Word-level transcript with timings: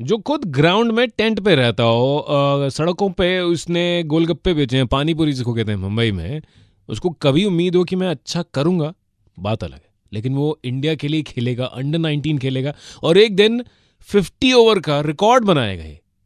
जो 0.00 0.16
खुद 0.18 0.44
ग्राउंड 0.44 0.92
में 0.92 1.08
टेंट 1.08 1.40
पे 1.40 1.54
रहता 1.54 1.82
हो 1.82 2.68
सड़कों 2.72 3.08
पे 3.10 3.38
उसने 3.40 4.02
गोलगप्पे 4.02 4.52
बेचे 4.54 4.76
हैं 4.76 4.86
पानीपुरी 4.86 5.32
जिसको 5.32 5.52
कहते 5.54 5.70
हैं 5.70 5.78
मुंबई 5.78 6.12
में, 6.12 6.42
उसको 6.88 7.10
कभी 7.10 7.44
उम्मीद 7.44 7.76
हो 7.76 7.82
कि 7.84 7.96
मैं 7.96 8.08
अच्छा 8.08 8.44
करूँगा? 8.54 8.92
बात 9.38 9.64
अलग 9.64 9.74
है। 9.74 9.88
लेकिन 10.12 10.34
वो 10.34 10.58
इंडिया 10.64 10.94
के 10.94 11.08
लिए 11.08 11.22
खेलेगा 11.22 11.64
अंडर 11.64 11.98
19 11.98 12.38
खेलेगा, 12.38 12.74
और 13.02 13.18
एक 13.18 13.36
दिन 13.36 13.62
50 14.08 14.52
ओवर 14.52 14.78
का 14.78 15.00
रिकॉर्ड 15.00 15.44
बनाएगा 15.44 15.84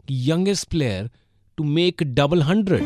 youngest 0.08 0.68
player 0.68 1.10
to 1.58 1.64
make 1.64 2.02
double 2.14 2.42
hundred 2.42 2.82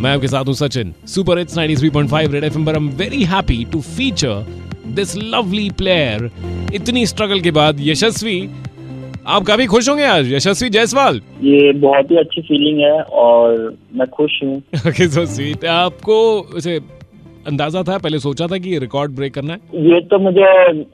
मैं 0.00 0.10
आपके 0.10 0.28
साथ 0.28 0.44
हूँ 0.44 0.54
Sachin 0.54 0.94
super 1.06 1.38
hits 1.38 1.58
93.5 1.58 2.28
red 2.28 2.44
FM 2.44 2.66
पर 2.66 2.72
I 2.72 2.84
am 2.84 2.90
very 2.90 3.24
happy 3.24 3.64
to 3.64 3.80
feature 3.80 4.46
this 4.86 5.16
lovely 5.16 5.70
player 5.70 6.30
इतनी 6.74 7.06
स्ट्रगल 7.06 7.40
के 7.40 7.50
बाद 7.50 7.76
यशस्वी 7.80 8.50
आप 9.26 9.42
काफ़ी 9.42 9.66
खुश 9.66 9.88
होंगे 9.88 10.04
आज? 10.04 10.32
यशस्वी 10.32 10.68
जायसवाल। 10.68 11.20
ये 11.42 11.72
बहुत 11.72 12.10
ही 12.10 12.16
अच्छी 12.16 12.40
फीलिंग 12.40 12.80
है 12.80 13.02
और 13.02 13.76
मैं 13.94 14.08
खुश 14.08 14.40
हूँ। 14.44 14.62
Okay, 14.86 15.16
so 15.16 15.66
आपको 15.66 16.48
अंदाज़ा 17.46 17.82
था? 17.82 17.96
पहले 17.98 18.18
सोचा 18.20 18.46
था 18.46 18.58
कि 18.58 18.78
रिकॉर्ड 18.78 19.12
ब्रेक 19.12 19.34
करना 19.34 19.52
है? 19.52 19.60
ये 19.84 20.00
तो 20.10 20.18
मुझे 20.18 20.46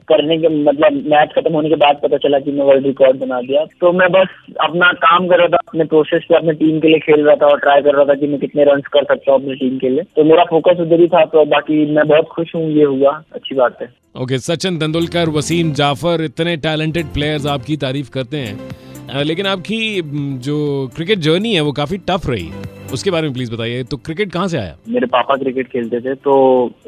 करने 0.09 0.37
के 0.37 0.49
मतलब 0.49 1.03
मैच 1.07 1.29
खत्म 1.35 1.53
होने 1.53 1.69
के 1.69 1.75
बाद 1.77 1.99
पता 2.03 2.17
चला 2.17 2.39
कि 2.39 2.51
मैं 2.51 2.65
वर्ल्ड 2.65 2.85
रिकॉर्ड 2.85 3.19
बना 3.19 3.41
दिया। 3.41 3.65
तो 3.81 3.91
मैं 3.93 4.11
बस 4.11 4.35
अपना 4.61 4.91
काम 5.03 5.27
कर 5.27 5.37
रहा 5.39 5.47
था 5.47 5.57
अपने 5.67 5.83
प्रोसेस 5.85 6.25
पे 6.29 6.35
अपने 6.35 6.53
टीम 6.55 6.79
के 6.79 6.87
लिए 6.87 6.99
खेल 6.99 7.25
रहा 7.25 7.35
था 7.35 7.47
और 7.47 7.59
ट्राई 7.59 7.81
कर 7.81 7.95
रहा 7.95 8.05
था 8.05 8.15
कि 8.15 8.27
मैं 8.27 8.39
कितने 8.39 8.63
रन 8.63 8.81
कर 8.91 9.03
सकता 9.05 9.31
हूँ 9.31 9.41
अपनी 9.41 9.55
टीम 9.55 9.77
के 9.77 9.89
लिए। 9.89 10.03
तो 10.15 10.23
मेरा 10.23 10.43
फोकस 10.49 10.81
उधर 10.81 10.99
ही 10.99 11.07
था 11.07 11.23
तो 11.27 11.45
बाकी 11.47 11.85
मैं 11.95 12.07
बहुत 12.07 12.27
खुश 12.31 12.55
हूँ 12.55 12.69
ये 12.71 12.83
हुआ। 12.85 13.11
अच्छी 13.35 13.55
बात 13.55 13.81
है। 13.81 13.93
ओके 14.15 14.37
सचिन 14.39 14.77
तेंदुलकर 14.79 15.29
वसीम 15.29 15.73
जाफ़र 15.73 16.23
इतने 16.23 16.55
टैलेंटेड 16.59 17.13
प्लेयर्स 17.13 17.45
आपकी 17.47 17.77
तारीफ़ 17.77 18.09
करते 18.09 18.37
हैं। 18.37 19.23
लेकिन 19.23 19.45
आपकी 19.47 19.79
जो 20.45 20.57
क्रिकेट 20.95 21.19
जर्नी 21.19 21.53
है 21.53 21.61
वो 21.61 21.71
काफ़ी 21.73 21.97
टफ 22.09 22.29
रही। 22.29 22.49
उसके 22.93 23.11
बारे 23.11 23.27
में 23.27 23.33
प्लीज़ 23.33 23.51
बताइए। 23.53 23.83
तो 23.83 23.97
क्रिकेट 23.99 24.31
कहाँ 24.31 24.47
से 24.47 24.57
आया? 24.57 24.75
मेरे 24.89 25.07
पापा 25.07 25.35
क्रिकेट 25.37 25.67
खेलते 25.67 25.99
थे 26.01 26.13
तो 26.17 26.33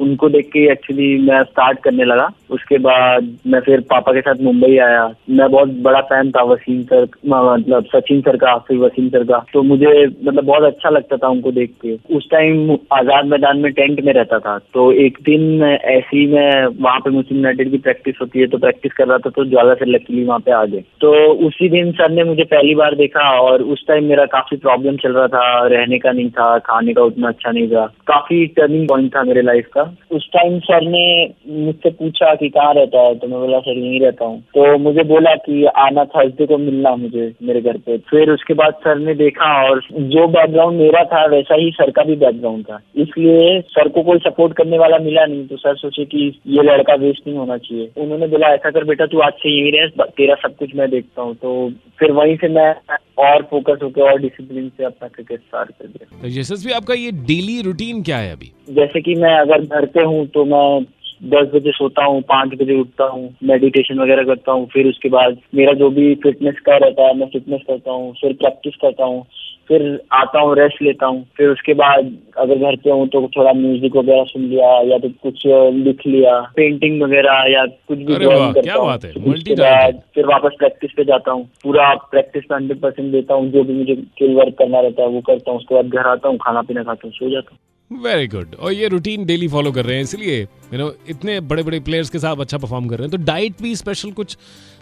उनको 0.02 0.30
देख 0.30 0.50
के 0.54 0.66
एक्चुअली 0.72 1.18
मैं 1.22 1.42
स्टार्ट 1.44 1.80
करने 1.84 2.06
लगा। 2.06 2.28
उसके 2.52 2.78
बाद 2.80 3.28
मैं 3.48 3.60
फिर 3.62 3.82
पापा 3.92 4.12
के 4.14 4.22
साथ 4.22 4.42
मुंबई 4.44 4.78
आया। 4.80 5.04
मैं 5.30 5.50
बहुत 5.52 5.70
बड़ा 5.84 6.00
फ़ैन 6.04 6.32
था, 6.32 6.44
वसीम 6.44 6.82
सर 6.84 7.04
मतलब 7.26 7.86
सचिन 7.86 8.22
सर 8.22 8.38
का, 8.38 8.56
फिर 8.58 8.78
वसीम 8.78 9.08
सर 9.10 9.24
का। 9.24 9.44
तो 9.54 9.64
मुझे 9.64 10.06
मतलब 10.06 10.44
बहुत 10.44 10.64
अच्छा 10.64 10.90
लगता 10.90 11.18
था 11.18 11.28
उनको 11.30 11.52
देख 11.52 11.74
के। 11.82 11.96
उस 12.16 12.28
टाइम 12.32 12.72
आज़ाद 12.94 13.26
मैदान 13.28 13.60
में 13.60 13.72
टेंट 13.74 14.04
में 14.06 14.12
रहता 14.14 14.40
था। 14.40 14.58
तो 14.74 14.92
एक 15.06 15.18
दिन 15.24 15.64
ऐसे 15.64 16.18
ही 16.18 16.26
मैं 16.28 16.66
वहाँ 16.82 17.00
पे 17.00 17.10
मुस्लिम 17.12 17.40
यूनाइटेड 17.40 17.72
की 17.72 17.78
प्रैक्टिस 17.80 18.16
होती 18.22 18.40
है 18.40 18.48
तो 18.48 18.58
प्रैक्टिस 18.58 18.94
कर 18.94 19.08
रहा 19.08 19.18
था 19.18 19.30
तो 19.30 19.46
ज़्यादा 19.46 19.74
से 19.74 19.86
लकीली 19.88 20.24
वहाँ 20.24 20.40
पे 20.40 20.52
आ 20.54 20.64
गए। 20.66 20.84
तो 21.02 21.14
उसी 21.48 21.70
दिन 21.70 21.92
सर 21.92 22.12
ने 22.12 22.24
मुझे 22.24 22.44
पहली 22.46 22.76
बार 22.76 22.96
देखा, 22.96 23.30
और 23.42 23.62
उस 23.64 23.86
टाइम 23.88 24.06
मेरा 24.06 24.26
काफ़ी 24.32 24.58
प्रॉब्लम 24.58 24.98
चल 24.98 25.14
रहा 25.14 25.28
था 25.28 25.68
रहने 25.68 25.91
का 26.00 26.12
नहीं 26.12 26.30
था, 26.30 26.58
खाने 26.60 26.94
का 26.94 27.04
उतना 27.04 27.28
अच्छा 27.28 27.52
नहीं 27.52 27.68
था। 27.68 27.86
काफ़ी 28.08 28.46
टर्निंग 28.48 28.88
पॉइंट 28.88 29.16
था 29.16 29.24
मेरे 29.24 29.42
लाइफ 29.42 29.68
का। 29.74 29.82
उस 30.12 30.28
टाइम 30.34 30.60
सर 30.60 30.82
ने 30.82 31.04
मुझसे 31.48 31.90
पूछा 31.90 32.34
कि 32.36 32.50
कहाँ 32.50 32.74
रहता 32.74 33.02
है 33.02 33.16
तो 33.16 33.28
मैं 33.28 33.40
बोला, 33.40 33.60
सर, 33.60 33.78
यहीं 33.78 34.00
रहता 34.00 34.26
हूँ। 34.26 34.40
तो 34.42 34.78
मुझे 34.78 35.04
बोला 35.04 35.36
कि 35.36 35.66
आना 35.66 36.06
थर्सडे 36.06 36.46
को 36.46 36.58
मिलना 36.58 36.96
मुझे, 36.96 37.32
मेरे 37.44 37.62
घर 37.62 37.78
पे। 37.78 37.98
फिर 37.98 38.32
उसके 38.32 38.54
बाद 38.54 38.74
सर 38.74 38.98
ने 38.98 39.14
देखा 39.16 39.70
और 39.70 39.82
जो 39.92 40.28
बैकग्राउंड 40.28 40.80
मेरा 40.80 41.04
था, 41.04 41.26
वैसा 41.26 41.56
ही 41.56 41.72
सर 41.72 41.92
का 41.92 42.04
भी 42.04 42.16
बैकग्राउंड 42.16 42.64
था। 42.64 42.80
इसलिए 42.96 43.62
सर 43.62 43.88
को 43.88 44.04
कोई 44.04 44.20
सपोर्ट 44.20 44.54
करने 44.54 44.78
वाला 44.78 44.98
मिला 44.98 45.26
नहीं 45.26 45.48
तो 45.48 45.58
सर 45.58 45.76
सोचे 45.76 46.06
कि 46.06 46.42
ये 46.48 46.64
लड़का 46.64 46.94
वेस्ट 46.94 47.28
नहीं 47.28 47.38
होना 47.38 47.58
चाहिए। 47.58 47.90
उन्होंने 47.98 48.28
बोला, 48.28 48.48
ऐसा 48.48 48.70
कर 48.70 48.84
बेटा, 48.84 49.06
तू 49.06 49.20
आज 49.20 49.34
से 49.34 49.50
यही 49.50 49.72
रह, 49.72 50.06
तेरा 50.18 50.36
सब 50.36 50.56
कुछ 50.56 50.76
मैं 50.76 50.90
देखता 50.90 51.22
हूँ। 51.22 51.36
तो 51.36 51.72
फिर 52.00 52.12
वहीं 52.12 52.36
से 52.36 52.48
मैं 52.48 52.74
और 53.22 53.42
फोकस 53.42 53.80
होकर 53.84 54.02
और 54.02 54.20
डिसिप्लिन 54.22 54.70
से 54.70 54.84
अपना 54.84 55.08
क्रिकेट 55.08 55.40
स्टार्ट 55.40 55.72
कर 55.72 55.88
दिया। 55.88 56.22
तो 56.22 56.28
यशस्वी 56.40 56.72
आपका 56.72 56.94
ये 56.94 57.12
डेली 57.12 57.62
रूटीन 57.62 58.04
क्या 58.04 58.18
है 58.18 58.32
अभी? 58.32 58.52
जैसे 58.70 59.02
कि 59.02 59.16
मैं 59.16 59.36
अगर 59.40 59.66
घर 59.66 59.86
पे 59.86 60.06
हूँ 60.06 60.26
तो 60.28 60.46
मैं 60.46 60.86
दस 61.22 61.48
बजे 61.54 61.72
सोता 61.72 62.04
हूँ 62.06 62.22
पाँच 62.22 62.54
बजे 62.54 62.80
उठता 62.80 63.06
हूँ 63.06 63.36
मेडिटेशन 63.44 64.00
वगैरह 64.00 64.24
करता 64.24 64.52
हूँ 64.52 64.68
फिर 64.68 64.88
उसके 64.88 65.10
बाद 65.10 65.38
मेरा 65.56 65.74
जो 65.74 65.90
भी 65.90 66.14
फिटनेस 66.16 66.60
का 66.66 66.78
रहता 66.78 67.08
है 67.08 67.18
मैं 67.18 67.28
फिटनेस 67.28 67.62
करता 67.68 67.92
हूँ 67.92 68.14
फिर 68.22 68.34
प्रैक्टिस 68.34 68.76
करता 68.82 69.06
हूँ 69.06 69.24
फिर 69.68 69.84
आता 70.14 70.40
हूँ 70.40 70.56
रेस्ट 70.56 70.82
लेता 70.82 71.06
हूँ 71.06 71.24
फिर 71.38 71.50
उसके 71.50 71.74
बाद 71.74 72.12
अगर 72.38 72.56
घर 72.56 72.76
पे 72.76 72.90
हूँ 72.90 73.08
तो 73.08 73.28
थोड़ा 73.38 73.54
म्यूज़िक 73.54 73.96
वगैरह 73.96 74.24
सुन 74.24 74.42
लिया 74.42 74.72
या 74.82 74.98
तो 74.98 75.10
कुछ 75.24 75.44
लिख 75.86 76.06
लिया 76.08 76.40
पेंटिंग 76.56 77.02
वगैरह 77.04 77.44
या 77.52 77.66
कुछ 77.66 77.98
भी 77.98 78.26
वाह, 78.26 78.52
करता 78.54 78.62
क्या 78.62 78.76
हूँ। 78.76 78.92
है, 78.92 79.14
उसके 79.34 79.56
बाद 79.56 80.02
फिर 80.16 80.26
वापस 80.26 80.56
प्रैक्टिस 80.60 80.92
पे 80.98 81.04
जाता 81.04 81.32
हूँ 81.32 81.50
पूरा 81.64 81.94
प्रैक्टिस 82.12 82.44
पे 82.44 82.56
हंड्रेड 82.56 82.82
परसेंट 82.82 83.12
देता 83.12 83.34
हूँ 83.34 83.50
जो 83.52 83.64
भी 83.64 83.74
मुझे 83.74 83.96
स्किल 83.96 84.36
वर्क 84.36 84.56
करना 84.60 84.80
रहता 84.80 85.04
है 85.04 85.10
वो 85.10 85.22
करता 85.22 85.52
हूँ 85.52 85.60
उसके 85.60 85.76
बाद 85.76 85.86
घर 85.86 86.08
आता 86.08 86.30
हूँ 86.30 86.38
खाना 86.38 86.62
पीना 86.62 86.84
खाता 86.84 87.08
हूँ 87.08 87.14
सो 87.14 87.30
जाता 87.30 87.50
हूँ 87.52 87.60
वेरी 87.92 88.28
गुड 88.28 88.56
और 88.56 88.74
ये 88.74 88.88
रूटीन 88.88 89.26
डेली 89.26 89.48
फॉलो 89.48 89.72
कर 89.72 89.86
रहे 89.86 89.96
हैं, 89.96 90.04
इसलिए 90.04 90.42
यू 90.42 90.78
नो 90.78 90.94
इतने 91.10 91.40
बड़े 91.42 91.64
बड़े 91.64 91.80
प्लेयर्स 91.80 92.10
के 92.10 92.20
साथ 92.20 92.38
अच्छा 92.38 92.58
परफॉर्म 92.58 92.88
कर 92.88 92.98
रहे 92.98 93.08
हैं। 93.08 93.12
तो 93.12 93.24
डाइट 93.26 93.62
भी 93.62 93.76
स्पेशल 93.76 94.12
कुछ 94.12 94.38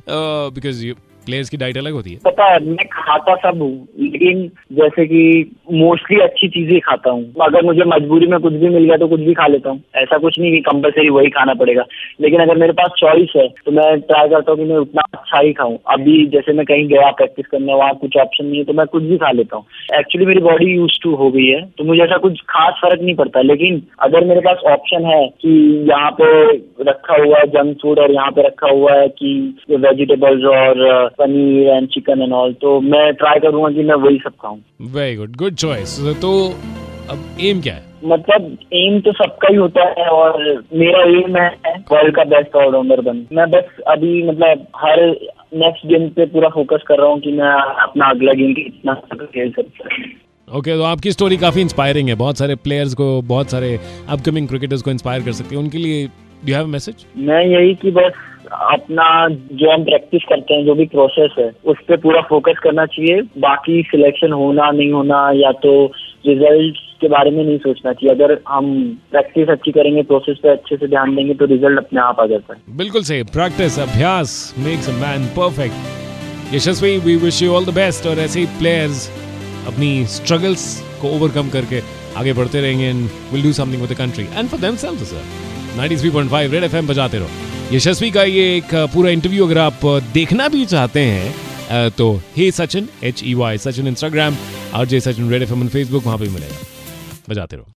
बिकॉज़ 0.09 0.85
प्लेयर्स 1.25 1.49
की 1.49 1.57
डाइट 1.57 1.77
अलग 1.77 1.93
होती 1.93 2.11
है? 2.11 2.19
पता 2.25 2.45
है, 2.45 2.59
मैं 2.65 2.85
खाता 2.91 3.35
सब 3.41 3.61
हूँ, 3.61 3.87
लेकिन 3.99 4.47
जैसे 4.73 5.05
कि 5.05 5.21
मोस्टली 5.73 6.19
अच्छी 6.21 6.47
चीज़ें 6.49 6.79
खाता 6.81 7.11
हूँ। 7.11 7.23
अगर 7.41 7.65
मुझे 7.65 7.83
मजबूरी 7.87 8.27
में 8.27 8.39
कुछ 8.39 8.53
भी 8.53 8.69
मिल 8.69 8.83
गया 8.83 8.97
तो 8.97 9.07
कुछ 9.07 9.19
भी 9.19 9.33
खा 9.33 9.47
लेता 9.47 9.69
हूँ। 9.69 9.81
ऐसा 9.95 10.17
कुछ 10.17 10.39
नहीं 10.39 10.51
कि 10.51 10.59
कंपलसरी 10.61 11.09
वही 11.09 11.29
खाना 11.29 11.53
पड़ेगा। 11.53 11.85
लेकिन 12.21 12.41
अगर 12.41 12.57
मेरे 12.57 12.73
पास 12.73 12.91
चॉइस 12.99 13.33
है 13.35 13.47
तो 13.65 13.71
मैं 13.71 13.99
ट्राई 14.01 14.29
करता 14.29 14.51
हूँ 14.51 14.59
कि 14.59 14.65
मैं 14.65 14.77
उतना 14.77 15.01
अच्छा 15.13 15.39
ही 15.39 15.53
खाऊं। 15.53 15.77
अभी 15.93 16.25
जैसे 16.27 16.53
मैं 16.53 16.65
कहीं 16.65 16.87
गया 16.87 17.11
प्रैक्टिस 17.11 17.47
करने, 17.47 17.73
वहाँ 17.73 17.93
कुछ 17.95 18.17
ऑप्शन 18.17 18.45
नहीं 18.45 18.57
है 18.57 18.63
तो 18.63 18.73
मैं 18.73 18.85
कुछ 18.87 19.03
भी 19.03 19.17
खा 19.17 19.31
लेता 19.31 19.57
हूँ। 19.57 19.65
एक्चुअली 19.99 20.25
मेरी 20.25 20.41
बॉडी 20.41 20.71
यूज़ 20.71 20.99
टू 21.03 21.15
हो 21.15 21.29
गई 21.31 21.45
है 21.45 21.61
तो 21.77 21.83
मुझे 21.83 22.01
ऐसा 22.03 22.17
कुछ 22.19 22.41
खास 22.49 22.73
फ़र्क 22.81 23.01
नहीं 23.01 23.15
पड़ता। 23.15 23.41
लेकिन 23.43 23.81
अगर 24.01 24.25
मेरे 24.25 24.41
पास 24.41 24.61
ऑप्शन 24.71 25.05
है 25.05 25.25
कि 25.41 25.53
यहाँ 25.89 26.11
पे 26.21 26.29
रखा 26.89 27.21
हुआ 27.23 27.37
है 27.37 27.47
जंक 27.49 27.77
फ़ूड 27.81 27.99
और 27.99 28.11
यहाँ 28.11 28.31
पे 28.31 28.47
रखा 28.47 28.71
हुआ 28.71 28.93
है 28.93 29.07
कि 29.11 29.31
वेजिटेबल्स 29.71 30.45
और 30.47 31.08
paneer 31.19 31.69
and 31.69 31.87
chicken 31.89 32.21
and 32.21 32.33
all 32.33 32.53
तो 32.61 32.79
मैं 32.83 33.11
ट्राई 33.15 33.39
करूँगा 33.39 33.69
कि 33.71 33.83
मैं 33.83 33.95
वही 33.97 34.17
सब 34.23 34.33
खाऊं। 34.41 34.57
वेरी 34.93 35.15
गुड 35.15 35.35
गुड 35.35 35.55
चॉइस 35.57 35.99
तो 36.21 36.31
अब 37.09 37.37
एम 37.41 37.61
क्या 37.61 37.73
है? 37.73 37.87
मतलब 38.05 38.57
एम 38.73 38.99
तो 38.99 39.11
सबका 39.13 39.47
ही 39.51 39.55
होता 39.55 39.85
है 39.89 40.07
और 40.09 40.41
मेरा 40.73 41.01
एम 41.15 41.37
है 41.37 41.49
वर्ल्ड 41.91 42.15
का 42.15 42.23
बेस्ट 42.33 42.55
ऑलराउंडर 42.55 43.01
बन 43.01 43.25
मैं 43.33 43.49
बस 43.51 43.81
अभी 43.87 44.21
मतलब 44.23 44.65
हर 44.77 45.01
नेक्स्ट 45.55 45.85
गेम 45.87 46.07
पे 46.09 46.25
पूरा 46.33 46.49
फोकस 46.49 46.83
कर 46.87 46.97
रहा 46.97 47.07
हूँ 47.07 47.19
कि 47.19 47.31
मैं 47.31 47.51
अपना 47.83 48.09
अगला 48.09 48.33
गेम 48.33 48.53
कितना 48.53 48.93
खेल 49.15 49.51
सकता 49.51 49.95
हूँ 49.95 50.57
ओके 50.59 50.75
तो 50.77 50.83
आपकी 50.83 51.11
स्टोरी 51.11 51.37
काफ़ी 51.37 51.61
इंस्पायरिंग 51.61 52.07
है। 52.09 52.15
बहुत 52.15 52.37
सारे 52.37 52.55
प्लेयर्स 52.57 52.93
को 52.93 53.21
बहुत 53.27 53.51
सारे 53.51 53.77
अपकमिंग 54.09 54.47
क्रिकेटर्स 54.47 54.81
को 54.81 54.91
इंस्पायर 54.91 55.23
कर 55.23 55.31
सकती 55.31 55.55
है। 55.55 55.61
उनके 55.61 55.77
लिए 55.77 56.07
डू 56.45 56.53
हैव 56.53 56.67
मैसेज 56.67 57.05
मैं 57.17 57.43
यही 57.45 57.73
कि 57.75 57.91
बस 57.91 58.13
अपना 58.51 59.27
जो 59.29 59.71
हम 59.71 59.83
प्रैक्टिस 59.83 60.21
करते 60.29 60.53
हैं, 60.53 60.65
जो 60.65 60.75
भी 60.75 60.85
प्रोसेस 60.85 61.31
है, 61.39 61.51
उस 61.65 61.77
पर 61.89 61.97
पूरा 61.97 62.21
फोकस 62.21 62.59
करना 62.63 62.85
चाहिए। 62.85 63.21
बाकी 63.37 63.81
सिलेक्शन 63.83 64.31
होना, 64.31 64.71
नहीं 64.71 64.91
होना, 64.91 65.19
या 65.35 65.51
तो 65.51 65.73
रिज़ल्ट 66.25 66.77
के 67.01 67.07
बारे 67.07 67.31
में 67.31 67.43
नहीं 67.43 67.57
सोचना 67.57 67.93
चाहिए। 67.93 68.15
अगर 68.15 68.39
हम 68.47 68.65
प्रैक्टिस 69.11 69.49
अच्छी 69.49 69.71
करेंगे 69.71 70.03
प्रोसेस 70.03 70.37
पे 70.43 70.49
अच्छे 70.49 70.77
से 70.77 70.87
ध्यान 70.87 71.15
देंगे 71.15 71.33
तो 71.33 71.45
रिज़ल्ट 71.45 71.77
अपने 71.77 72.01
आप 72.01 72.19
आ 72.19 72.25
जाता 72.25 72.53
है। 72.53 72.77
बिल्कुल 72.77 73.03
सही। 73.03 73.23
प्रैक्टिस 73.23 73.79
अभ्यास 73.79 74.55
makes 74.59 74.89
a 74.89 74.93
man 74.93 75.25
perfect 75.37 76.53
Yashasvi 76.55 76.97
we 76.97 77.15
wish 77.15 77.41
you 77.43 77.53
all 77.53 77.65
the 77.65 77.75
best 77.75 78.07
और 78.07 78.19
ऐसे 78.19 78.39
ही 78.39 78.45
प्लेयर्स 78.59 79.07
अपनी 79.67 80.05
स्ट्रगल्स 80.15 80.65
को 81.01 81.15
ओवरकम 81.17 81.49
करके 81.49 81.81
आगे 82.19 82.33
बढ़ते 82.33 82.61
रहेंगे 82.61 82.85
and 82.85 83.03
will 83.33 83.43
do 83.43 83.51
something 83.53 83.81
with 83.81 83.91
the 83.91 83.97
country 83.97 84.23
and 84.23 84.49
for 84.49 84.59
themselves 84.59 85.13
sir 85.13 85.23
93.5 85.79 86.51
red 86.53 86.63
FM 86.63 86.87
बजाते 86.87 87.17
रहो। 87.17 87.48
यशस्वी 87.71 88.09
का 88.11 88.23
ये 88.23 88.43
एक 88.57 88.73
पूरा 88.93 89.09
इंटरव्यू 89.09 89.45
अगर 89.45 89.57
आप 89.57 89.85
देखना 90.13 90.47
भी 90.47 90.65
चाहते 90.65 90.99
हैं 90.99 91.89
तो 91.89 92.05
hey 92.37 92.49
Sachin 92.51 92.87
H 93.03 93.21
E 93.23 93.33
Y 93.33 93.57
Sachin 93.57 93.87
Instagram 93.87 94.35
और 94.75 94.85
J 94.85 94.99
Sachin 94.99 95.29
red 95.29 95.41
F 95.41 95.51
M 95.53 95.67
Facebook 95.67 96.05
वहाँ 96.05 96.17
पर 96.17 96.29
मिलेगा। 96.29 96.57
बजाते 97.29 97.55
रहो। 97.55 97.67